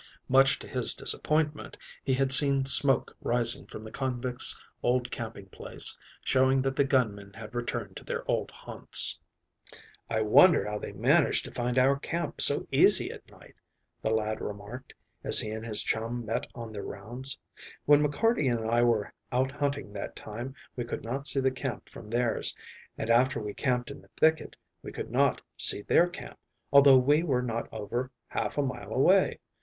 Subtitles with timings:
[0.27, 5.95] Much to his disappointment, he had seen smoke rising from the convicts' old camping place,
[6.25, 9.19] showing that the gunmen had returned to their old haunts.
[10.09, 13.53] "I wonder how they manage to find our camp so easy at night,"
[14.01, 17.37] the lad remarked, as he and his chum met on their rounds.
[17.85, 21.89] "When McCarty and I were out hunting that time we could not see this camp
[21.89, 22.55] from theirs,
[22.97, 26.39] and after we camped in the thicket we could not see their camp,
[26.73, 29.39] although we were not over half a mile away.